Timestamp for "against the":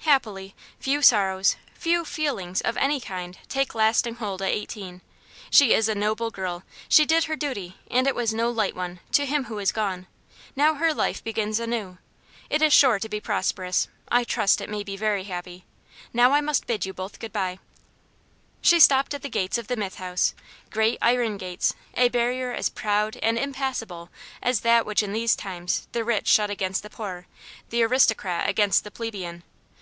26.50-26.90, 28.48-28.90